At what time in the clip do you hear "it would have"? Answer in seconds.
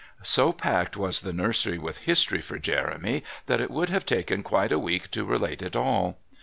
3.61-4.03